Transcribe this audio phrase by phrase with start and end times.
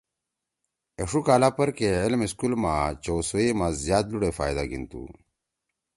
[0.99, 5.01] ایݜُوکالا پرکے علم سکولے ما چؤ سو ئے ما ذیاد لُوڑے فائیدہ گھیِن تُو۔